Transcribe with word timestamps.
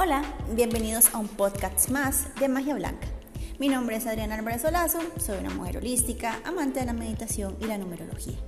Hola, 0.00 0.22
bienvenidos 0.54 1.12
a 1.12 1.18
un 1.18 1.26
podcast 1.26 1.90
más 1.90 2.32
de 2.36 2.46
Magia 2.46 2.76
Blanca. 2.76 3.08
Mi 3.58 3.68
nombre 3.68 3.96
es 3.96 4.06
Adriana 4.06 4.36
Álvarez 4.36 4.62
Solazo, 4.62 5.00
soy 5.18 5.38
una 5.38 5.50
mujer 5.50 5.78
holística, 5.78 6.40
amante 6.44 6.78
de 6.78 6.86
la 6.86 6.92
meditación 6.92 7.56
y 7.60 7.64
la 7.64 7.78
numerología. 7.78 8.38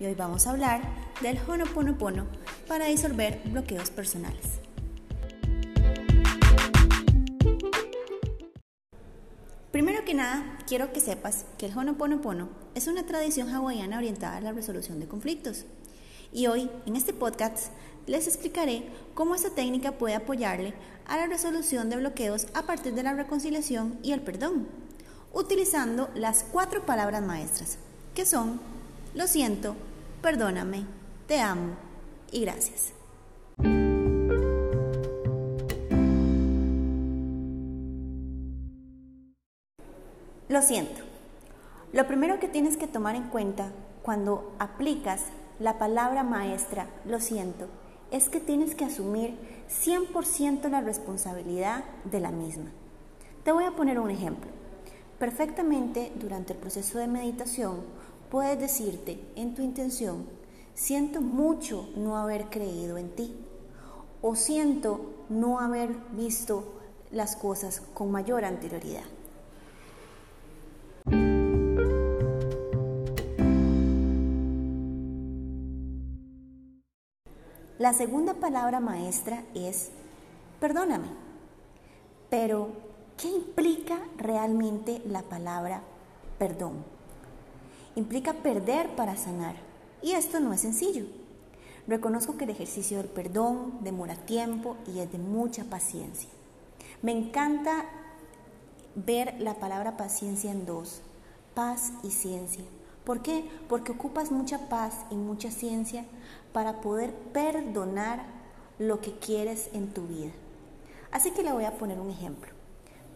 Y 0.00 0.06
hoy 0.06 0.14
vamos 0.14 0.46
a 0.46 0.52
hablar 0.52 0.80
del 1.20 1.38
Honoponopono 1.46 2.26
para 2.66 2.86
disolver 2.86 3.42
bloqueos 3.44 3.90
personales. 3.90 4.60
Primero 9.70 10.06
que 10.06 10.14
nada, 10.14 10.56
quiero 10.66 10.94
que 10.94 11.00
sepas 11.00 11.44
que 11.58 11.66
el 11.66 11.76
Honoponopono 11.76 12.48
es 12.74 12.86
una 12.86 13.04
tradición 13.04 13.50
hawaiana 13.50 13.98
orientada 13.98 14.38
a 14.38 14.40
la 14.40 14.52
resolución 14.52 15.00
de 15.00 15.06
conflictos. 15.06 15.66
Y 16.32 16.46
hoy, 16.46 16.70
en 16.86 16.96
este 16.96 17.12
podcast, 17.12 17.72
les 18.06 18.26
explicaré 18.26 18.84
cómo 19.14 19.34
esta 19.34 19.50
técnica 19.50 19.92
puede 19.92 20.14
apoyarle 20.14 20.74
a 21.06 21.16
la 21.16 21.26
resolución 21.26 21.88
de 21.90 21.96
bloqueos 21.96 22.46
a 22.54 22.62
partir 22.62 22.94
de 22.94 23.02
la 23.02 23.14
reconciliación 23.14 23.98
y 24.02 24.12
el 24.12 24.20
perdón, 24.20 24.68
utilizando 25.32 26.08
las 26.14 26.44
cuatro 26.44 26.84
palabras 26.84 27.22
maestras, 27.22 27.78
que 28.14 28.26
son 28.26 28.60
lo 29.14 29.26
siento, 29.26 29.74
perdóname, 30.22 30.84
te 31.26 31.40
amo 31.40 31.76
y 32.30 32.42
gracias. 32.42 32.92
Lo 40.48 40.62
siento. 40.62 41.02
Lo 41.92 42.06
primero 42.06 42.38
que 42.38 42.48
tienes 42.48 42.76
que 42.76 42.86
tomar 42.86 43.16
en 43.16 43.24
cuenta 43.24 43.70
cuando 44.02 44.54
aplicas 44.58 45.24
la 45.58 45.78
palabra 45.78 46.22
maestra, 46.22 46.86
lo 47.04 47.20
siento, 47.20 47.66
es 48.10 48.28
que 48.28 48.40
tienes 48.40 48.74
que 48.74 48.84
asumir 48.84 49.36
100% 49.68 50.68
la 50.70 50.80
responsabilidad 50.80 51.84
de 52.04 52.20
la 52.20 52.30
misma. 52.30 52.70
Te 53.44 53.52
voy 53.52 53.64
a 53.64 53.74
poner 53.74 53.98
un 53.98 54.10
ejemplo. 54.10 54.50
Perfectamente 55.18 56.12
durante 56.14 56.52
el 56.52 56.58
proceso 56.58 56.98
de 56.98 57.08
meditación 57.08 57.80
puedes 58.30 58.58
decirte 58.60 59.20
en 59.34 59.54
tu 59.54 59.62
intención, 59.62 60.26
siento 60.74 61.20
mucho 61.20 61.88
no 61.96 62.16
haber 62.16 62.50
creído 62.50 62.98
en 62.98 63.10
ti 63.10 63.34
o 64.22 64.36
siento 64.36 65.24
no 65.28 65.58
haber 65.58 65.90
visto 66.12 66.78
las 67.10 67.36
cosas 67.36 67.82
con 67.94 68.10
mayor 68.10 68.44
anterioridad. 68.44 69.17
La 77.78 77.92
segunda 77.92 78.34
palabra 78.34 78.80
maestra 78.80 79.44
es 79.54 79.90
perdóname. 80.58 81.06
Pero, 82.28 82.70
¿qué 83.16 83.28
implica 83.28 84.00
realmente 84.16 85.00
la 85.06 85.22
palabra 85.22 85.82
perdón? 86.40 86.84
Implica 87.94 88.32
perder 88.32 88.96
para 88.96 89.16
sanar. 89.16 89.54
Y 90.02 90.12
esto 90.12 90.40
no 90.40 90.52
es 90.52 90.60
sencillo. 90.60 91.04
Reconozco 91.86 92.36
que 92.36 92.44
el 92.44 92.50
ejercicio 92.50 92.98
del 92.98 93.06
perdón 93.06 93.78
demora 93.82 94.16
tiempo 94.16 94.76
y 94.92 94.98
es 94.98 95.12
de 95.12 95.18
mucha 95.18 95.62
paciencia. 95.64 96.28
Me 97.00 97.12
encanta 97.12 97.84
ver 98.96 99.40
la 99.40 99.54
palabra 99.54 99.96
paciencia 99.96 100.50
en 100.50 100.66
dos, 100.66 101.00
paz 101.54 101.92
y 102.02 102.10
ciencia. 102.10 102.64
¿Por 103.08 103.22
qué? 103.22 103.42
Porque 103.70 103.92
ocupas 103.92 104.30
mucha 104.30 104.68
paz 104.68 105.06
y 105.10 105.14
mucha 105.14 105.50
ciencia 105.50 106.04
para 106.52 106.82
poder 106.82 107.14
perdonar 107.32 108.22
lo 108.78 109.00
que 109.00 109.18
quieres 109.18 109.70
en 109.72 109.94
tu 109.94 110.02
vida. 110.02 110.32
Así 111.10 111.30
que 111.30 111.42
le 111.42 111.54
voy 111.54 111.64
a 111.64 111.78
poner 111.78 111.98
un 112.00 112.10
ejemplo 112.10 112.50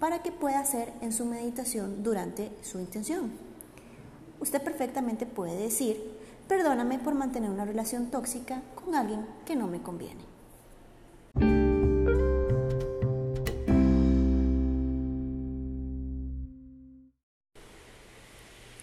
para 0.01 0.23
que 0.23 0.33
pueda 0.33 0.61
hacer 0.61 0.91
en 1.03 1.13
su 1.13 1.27
meditación 1.27 2.03
durante 2.03 2.51
su 2.63 2.79
intención. 2.79 3.33
Usted 4.41 4.63
perfectamente 4.63 5.27
puede 5.27 5.57
decir, 5.57 6.19
perdóname 6.49 6.99
por 6.99 7.15
mantener 7.15 7.51
una 7.51 7.67
relación 7.67 8.11
tóxica 8.11 8.63
con 8.75 8.95
alguien 8.95 9.27
que 9.45 9.57
no 9.57 9.67
me 9.67 9.83
conviene. 9.83 10.23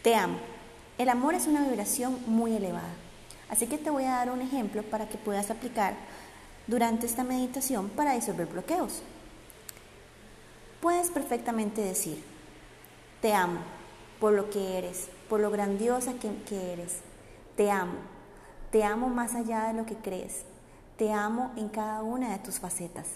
Te 0.03 0.13
amo. 0.13 0.58
El 0.99 1.07
amor 1.07 1.33
es 1.33 1.47
una 1.47 1.61
vibración 1.61 2.19
muy 2.27 2.57
elevada. 2.57 2.93
Así 3.49 3.67
que 3.67 3.77
te 3.77 3.89
voy 3.89 4.03
a 4.03 4.15
dar 4.15 4.31
un 4.31 4.41
ejemplo 4.41 4.83
para 4.83 5.07
que 5.07 5.17
puedas 5.17 5.49
aplicar 5.49 5.93
durante 6.67 7.05
esta 7.05 7.23
meditación 7.23 7.87
para 7.87 8.15
disolver 8.15 8.47
bloqueos. 8.47 9.01
Puedes 10.81 11.09
perfectamente 11.09 11.81
decir, 11.81 12.21
te 13.21 13.33
amo 13.33 13.61
por 14.19 14.33
lo 14.33 14.49
que 14.49 14.77
eres, 14.77 15.07
por 15.29 15.39
lo 15.39 15.49
grandiosa 15.51 16.15
que, 16.15 16.35
que 16.43 16.73
eres. 16.73 16.97
Te 17.55 17.71
amo. 17.71 17.99
Te 18.69 18.83
amo 18.83 19.07
más 19.07 19.35
allá 19.35 19.67
de 19.67 19.75
lo 19.75 19.85
que 19.85 19.95
crees. 19.95 20.43
Te 20.97 21.13
amo 21.13 21.53
en 21.55 21.69
cada 21.69 22.03
una 22.03 22.33
de 22.33 22.39
tus 22.39 22.59
facetas. 22.59 23.07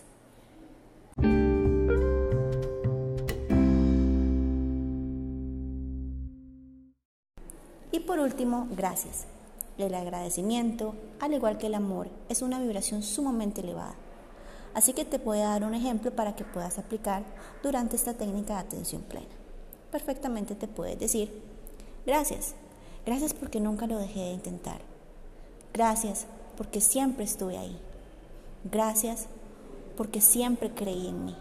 Por 8.14 8.20
último, 8.20 8.68
gracias. 8.70 9.26
El 9.80 9.96
agradecimiento, 9.96 10.94
al 11.20 11.34
igual 11.34 11.58
que 11.58 11.66
el 11.66 11.74
amor, 11.74 12.10
es 12.30 12.44
una 12.44 12.60
vibración 12.60 13.02
sumamente 13.02 13.62
elevada. 13.62 13.96
Así 14.76 14.94
que 14.94 15.04
te 15.04 15.18
voy 15.18 15.40
a 15.40 15.48
dar 15.48 15.64
un 15.64 15.74
ejemplo 15.74 16.12
para 16.12 16.36
que 16.36 16.44
puedas 16.44 16.78
aplicar 16.78 17.24
durante 17.64 17.96
esta 17.96 18.14
técnica 18.14 18.54
de 18.54 18.60
atención 18.60 19.02
plena. 19.02 19.26
Perfectamente 19.92 20.54
te 20.54 20.68
puedes 20.68 21.00
decir, 21.00 21.42
gracias, 22.06 22.54
gracias 23.04 23.34
porque 23.34 23.60
nunca 23.60 23.88
lo 23.88 23.98
dejé 23.98 24.20
de 24.20 24.34
intentar. 24.34 24.82
Gracias 25.74 26.28
porque 26.56 26.82
siempre 26.82 27.24
estuve 27.24 27.58
ahí. 27.58 27.80
Gracias 28.64 29.26
porque 29.98 30.22
siempre 30.22 30.70
creí 30.70 31.08
en 31.08 31.26
mí. 31.26 31.36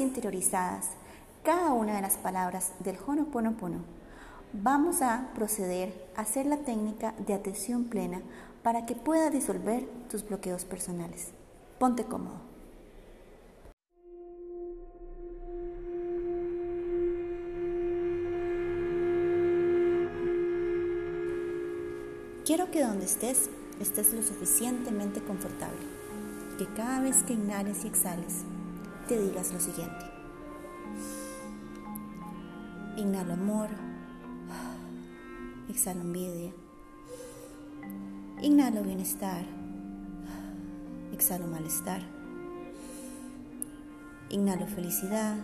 Interiorizadas 0.00 0.90
cada 1.46 1.72
una 1.72 1.94
de 1.94 2.02
las 2.02 2.16
palabras 2.16 2.72
del 2.80 2.98
Honoponopono, 3.06 3.78
vamos 4.52 5.00
a 5.00 5.28
proceder 5.34 5.94
a 6.16 6.22
hacer 6.22 6.44
la 6.44 6.56
técnica 6.56 7.14
de 7.24 7.34
atención 7.34 7.84
plena 7.84 8.20
para 8.64 8.84
que 8.84 8.96
pueda 8.96 9.30
disolver 9.30 9.86
tus 10.10 10.26
bloqueos 10.26 10.64
personales. 10.64 11.28
Ponte 11.78 12.02
cómodo. 12.04 12.40
Quiero 22.44 22.70
que 22.72 22.82
donde 22.82 23.04
estés 23.04 23.50
estés 23.80 24.12
lo 24.14 24.22
suficientemente 24.22 25.20
confortable, 25.20 25.78
que 26.58 26.66
cada 26.74 27.00
vez 27.00 27.22
que 27.22 27.34
inhales 27.34 27.84
y 27.84 27.88
exhales 27.88 28.44
te 29.06 29.20
digas 29.20 29.52
lo 29.52 29.60
siguiente. 29.60 30.04
Inhalo 32.96 33.34
amor, 33.34 33.68
exhalo 35.68 36.00
envidia, 36.00 36.52
inhalo 38.42 38.82
bienestar, 38.82 39.44
exhalo 41.12 41.46
malestar, 41.46 42.02
inhalo 44.30 44.66
felicidad, 44.66 45.36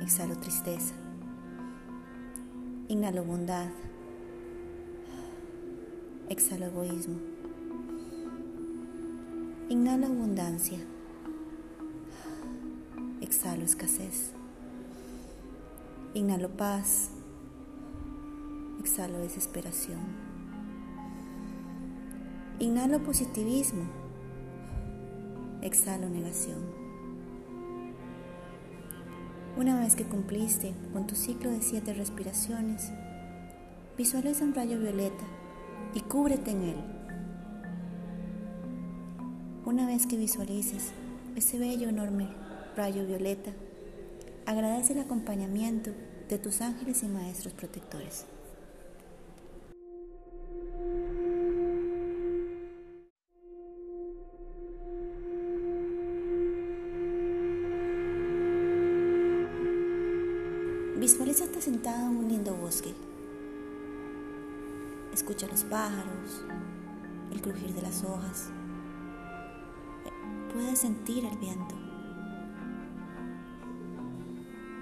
exhalo 0.00 0.36
tristeza, 0.36 0.94
inhalo 2.86 3.24
bondad, 3.24 3.70
exhalo 6.28 6.66
egoísmo, 6.66 7.16
inhalo 9.70 10.06
abundancia 10.06 10.78
exhalo 13.28 13.62
escasez. 13.62 14.32
Inhalo 16.14 16.48
paz, 16.48 17.10
exhalo 18.80 19.18
desesperación. 19.18 20.00
Inhalo 22.58 23.02
positivismo, 23.02 23.82
exhalo 25.60 26.08
negación. 26.08 26.56
Una 29.58 29.78
vez 29.78 29.94
que 29.94 30.04
cumpliste 30.04 30.72
con 30.94 31.06
tu 31.06 31.14
ciclo 31.14 31.50
de 31.50 31.60
siete 31.60 31.92
respiraciones, 31.92 32.90
visualiza 33.98 34.42
un 34.42 34.54
rayo 34.54 34.80
violeta 34.80 35.26
y 35.92 36.00
cúbrete 36.00 36.52
en 36.52 36.62
él. 36.62 36.76
Una 39.66 39.86
vez 39.86 40.06
que 40.06 40.16
visualices 40.16 40.92
ese 41.36 41.58
bello 41.58 41.90
enorme 41.90 42.47
rayo 42.78 43.04
violeta. 43.04 43.50
Agradece 44.46 44.92
el 44.92 45.00
acompañamiento 45.00 45.90
de 46.28 46.38
tus 46.38 46.60
ángeles 46.60 47.02
y 47.02 47.08
maestros 47.08 47.52
protectores. 47.52 48.24
Visualízate 61.00 61.60
sentado 61.60 62.06
en 62.06 62.16
un 62.16 62.28
lindo 62.28 62.54
bosque. 62.54 62.94
Escucha 65.12 65.48
los 65.48 65.64
pájaros, 65.64 66.44
el 67.32 67.42
crujir 67.42 67.74
de 67.74 67.82
las 67.82 68.04
hojas. 68.04 68.50
Puedes 70.52 70.78
sentir 70.78 71.24
el 71.24 71.36
viento. 71.38 71.87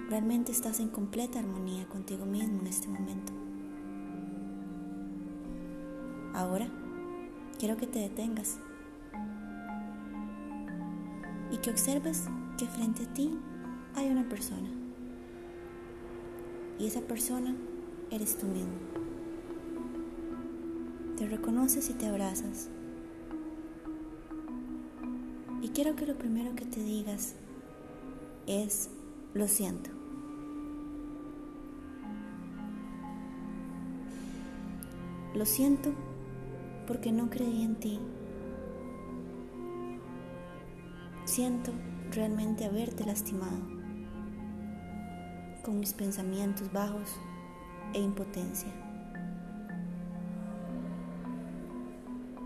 Realmente 0.09 0.53
estás 0.53 0.79
en 0.79 0.87
completa 0.87 1.39
armonía 1.39 1.85
contigo 1.89 2.25
mismo 2.25 2.61
en 2.61 2.67
este 2.67 2.87
momento. 2.87 3.33
Ahora 6.33 6.69
quiero 7.59 7.75
que 7.75 7.87
te 7.87 7.99
detengas 7.99 8.57
y 11.51 11.57
que 11.57 11.71
observes 11.71 12.23
que 12.57 12.67
frente 12.67 13.03
a 13.03 13.13
ti 13.13 13.37
hay 13.95 14.09
una 14.09 14.29
persona. 14.29 14.69
Y 16.79 16.85
esa 16.85 17.01
persona 17.01 17.53
eres 18.09 18.37
tú 18.37 18.45
mismo. 18.45 18.77
Te 21.17 21.27
reconoces 21.27 21.89
y 21.89 21.93
te 21.93 22.07
abrazas. 22.07 22.69
Y 25.61 25.69
quiero 25.69 25.97
que 25.97 26.05
lo 26.05 26.17
primero 26.17 26.55
que 26.55 26.65
te 26.65 26.81
digas 26.81 27.35
es, 28.45 28.89
lo 29.33 29.47
siento. 29.47 29.96
Lo 35.37 35.45
siento 35.45 35.93
porque 36.87 37.11
no 37.11 37.29
creí 37.29 37.61
en 37.61 37.75
ti. 37.75 37.99
Siento 41.25 41.71
realmente 42.09 42.65
haberte 42.65 43.05
lastimado 43.05 43.59
con 45.63 45.79
mis 45.79 45.93
pensamientos 45.93 46.71
bajos 46.73 47.19
e 47.93 47.99
impotencia. 47.99 48.71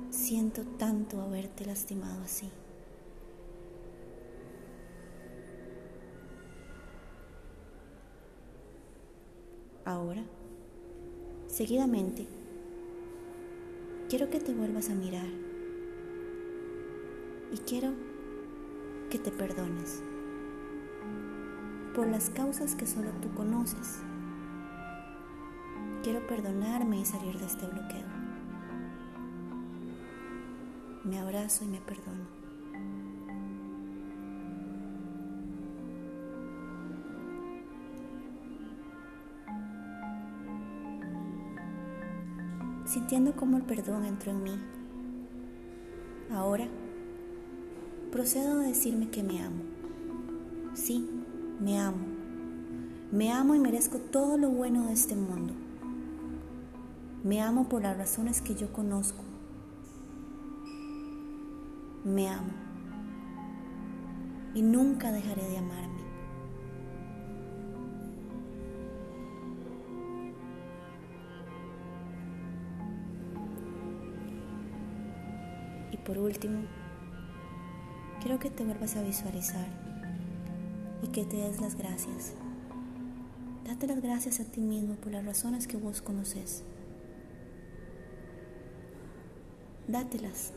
Siento 0.10 0.66
tanto 0.78 1.22
haberte 1.22 1.66
lastimado 1.66 2.22
así. 2.24 2.52
Ahora, 9.86 10.24
seguidamente, 11.48 12.41
quiero 14.12 14.30
que 14.30 14.42
te 14.42 14.54
vuelvas 14.54 14.90
a 14.90 14.94
mirar 14.94 15.30
y 17.50 17.58
quiero 17.60 17.94
que 19.10 19.18
te 19.18 19.32
perdones 19.32 20.04
por 21.96 22.08
las 22.08 22.30
causas 22.30 22.76
que 22.76 22.86
solo 22.86 23.10
tú 23.22 23.34
conoces. 23.36 24.00
Quiero 26.04 26.28
perdonarme 26.28 27.00
y 27.00 27.06
salir 27.06 27.40
de 27.40 27.46
este 27.46 27.66
bloqueo. 27.66 28.08
Me 31.06 31.18
abrazo 31.18 31.64
y 31.64 31.68
me 31.68 31.80
perdono. 31.80 32.41
Sintiendo 42.92 43.34
cómo 43.38 43.56
el 43.56 43.64
perdón 43.64 44.04
entró 44.04 44.32
en 44.32 44.44
mí. 44.44 44.60
Ahora 46.30 46.68
procedo 48.12 48.60
a 48.60 48.64
decirme 48.64 49.10
que 49.10 49.24
me 49.24 49.42
amo. 49.42 49.64
Sí, 50.74 51.10
me 51.62 51.80
amo. 51.80 52.06
Me 53.14 53.32
amo 53.32 53.56
y 53.56 53.60
merezco 53.60 53.98
todo 53.98 54.38
lo 54.38 54.50
bueno 54.50 54.88
de 54.88 54.92
este 54.92 55.16
mundo. 55.16 55.54
Me 57.24 57.42
amo 57.42 57.70
por 57.70 57.82
las 57.82 57.98
razones 57.98 58.42
que 58.42 58.56
yo 58.56 58.74
conozco. 58.74 59.24
Me 62.04 62.28
amo. 62.28 62.52
Y 64.54 64.64
nunca 64.64 65.14
dejaré 65.14 65.48
de 65.48 65.60
amarme. 65.60 65.91
Por 76.12 76.20
último, 76.20 76.60
quiero 78.22 78.38
que 78.38 78.50
te 78.50 78.66
vuelvas 78.66 78.98
a 78.98 79.02
visualizar 79.02 79.66
y 81.02 81.08
que 81.08 81.24
te 81.24 81.38
des 81.38 81.62
las 81.62 81.76
gracias. 81.78 82.34
Date 83.66 83.88
las 83.88 84.02
gracias 84.02 84.42
a 84.42 84.44
ti 84.44 84.60
mismo 84.60 84.96
por 84.96 85.14
las 85.14 85.26
razones 85.26 85.68
que 85.68 85.78
vos 85.78 86.02
conoces. 86.02 86.64
Dátelas. 89.88 90.52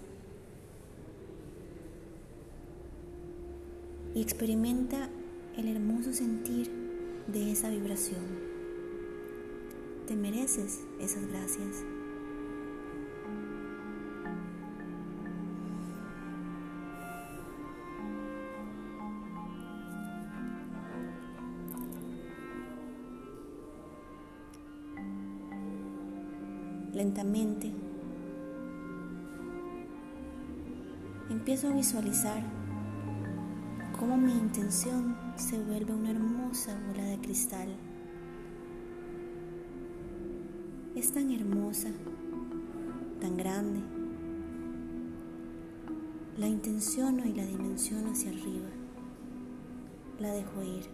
Y 4.16 4.22
experimenta 4.22 5.08
el 5.56 5.68
hermoso 5.68 6.12
sentir 6.12 6.68
de 7.28 7.52
esa 7.52 7.70
vibración. 7.70 8.24
Te 10.08 10.16
mereces 10.16 10.80
esas 10.98 11.24
gracias. 11.28 11.84
Lentamente, 27.04 27.70
empiezo 31.28 31.68
a 31.68 31.72
visualizar 31.72 32.42
cómo 33.98 34.16
mi 34.16 34.32
intención 34.32 35.14
se 35.36 35.62
vuelve 35.62 35.92
una 35.92 36.12
hermosa 36.12 36.74
bola 36.88 37.04
de 37.04 37.18
cristal. 37.18 37.68
Es 40.94 41.12
tan 41.12 41.30
hermosa, 41.30 41.90
tan 43.20 43.36
grande. 43.36 43.80
La 46.38 46.48
intenciono 46.48 47.26
y 47.26 47.34
la 47.34 47.44
dimensiono 47.44 48.12
hacia 48.12 48.30
arriba. 48.30 48.70
La 50.20 50.32
dejo 50.32 50.62
ir. 50.62 50.84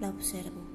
La 0.00 0.08
observo. 0.08 0.73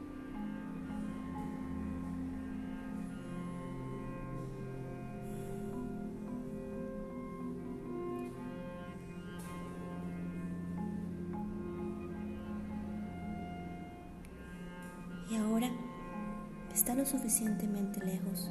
Suficientemente 17.10 18.06
lejos. 18.06 18.50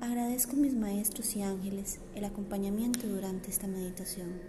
Agradezco 0.00 0.52
a 0.52 0.56
mis 0.56 0.74
maestros 0.74 1.36
y 1.36 1.42
ángeles 1.42 2.00
el 2.14 2.24
acompañamiento 2.24 3.06
durante 3.06 3.50
esta 3.50 3.66
meditación. 3.68 4.40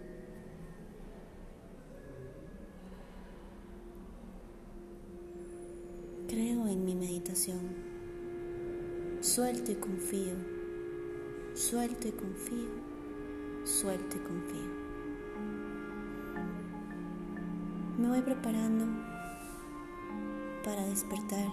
Creo 6.27 6.67
en 6.67 6.83
mi 6.83 6.95
meditación. 6.95 7.61
Suelto 9.21 9.71
y 9.71 9.75
confío. 9.75 10.33
Suelto 11.53 12.07
y 12.07 12.11
confío. 12.11 12.69
Suelto 13.63 14.17
y 14.17 14.19
confío. 14.19 14.85
Me 17.97 18.09
voy 18.09 18.21
preparando 18.21 19.14
para 20.65 20.83
despertar 20.87 21.47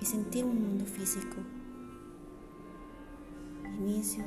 y 0.00 0.04
sentir 0.04 0.44
un 0.44 0.60
mundo 0.60 0.84
físico. 0.84 1.36
Inicio 3.78 4.24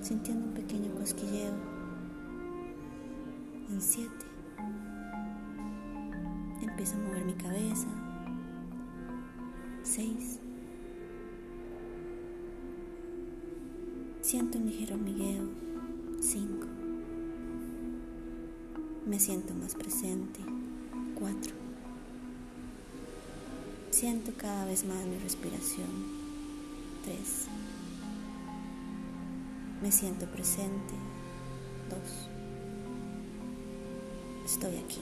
sintiendo 0.00 0.46
un 0.46 0.54
pequeño 0.54 0.94
cosquilleo 0.94 1.52
en 3.70 3.80
siete. 3.80 4.24
Empiezo 6.62 6.96
a 6.96 7.00
mover 7.00 7.24
mi 7.24 7.34
cabeza. 7.34 7.88
Seis. 9.82 10.38
Siento 14.20 14.58
un 14.58 14.66
ligero 14.66 14.94
hormigueo. 14.94 15.42
Cinco. 16.20 16.68
Me 19.06 19.18
siento 19.18 19.54
más 19.54 19.74
presente. 19.74 20.40
Cuatro. 21.22 21.54
Siento 23.92 24.32
cada 24.36 24.64
vez 24.64 24.84
más 24.84 25.04
mi 25.04 25.16
respiración. 25.18 25.86
Tres. 27.04 27.46
Me 29.80 29.92
siento 29.92 30.26
presente. 30.26 30.94
Dos. 31.88 32.28
Estoy 34.44 34.78
aquí. 34.78 34.98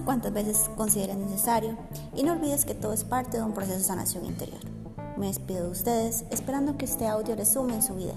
Cuantas 0.00 0.32
veces 0.32 0.70
consideres 0.76 1.16
necesario 1.16 1.76
y 2.16 2.22
no 2.22 2.32
olvides 2.32 2.64
que 2.64 2.74
todo 2.74 2.92
es 2.92 3.04
parte 3.04 3.36
de 3.36 3.44
un 3.44 3.52
proceso 3.52 3.78
de 3.78 3.84
sanación 3.84 4.24
interior. 4.24 4.60
Me 5.16 5.26
despido 5.26 5.64
de 5.64 5.70
ustedes 5.70 6.24
esperando 6.30 6.76
que 6.76 6.86
este 6.86 7.06
audio 7.06 7.36
les 7.36 7.52
sume 7.52 7.74
en 7.74 7.82
su 7.82 7.94
vida. 7.94 8.14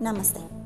Namaste. 0.00 0.61